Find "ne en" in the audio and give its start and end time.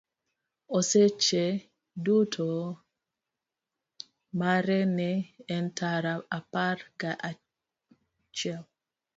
4.97-5.65